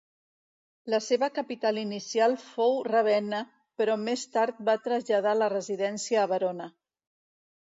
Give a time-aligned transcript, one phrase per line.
[0.93, 3.41] La seva capital inicial fou Ravenna
[3.83, 6.71] però més tard va traslladar la residència a Verona.